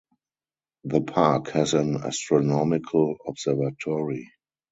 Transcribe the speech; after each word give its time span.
The 0.85 1.01
park 1.01 1.49
has 1.51 1.75
an 1.75 1.95
astronomical 1.97 3.17
observatory. 3.27 4.31